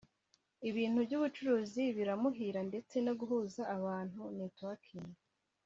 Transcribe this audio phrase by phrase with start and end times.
[0.69, 5.09] Ibintu by’ubucuruzi biramuhira ndetse no guhuza abantu (networking)